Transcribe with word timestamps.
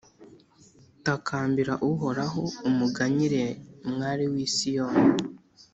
Takambira 1.05 1.73
Uhoraho, 1.89 2.43
umuganyire, 2.69 3.41
mwari 3.91 4.25
w’i 4.33 4.47
Siyoni; 4.55 5.07